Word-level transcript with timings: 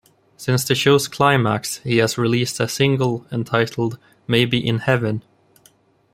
Since 0.35 0.63
the 0.63 0.73
show's 0.73 1.07
climax, 1.07 1.77
he 1.83 1.97
has 1.97 2.17
released 2.17 2.59
a 2.59 2.67
single 2.67 3.27
entitled 3.31 3.99
"Maybe 4.27 4.57
In 4.57 4.79
Heaven". 4.79 5.21